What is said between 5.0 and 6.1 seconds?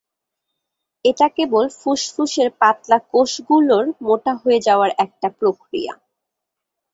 একটা প্রক্রিয়া।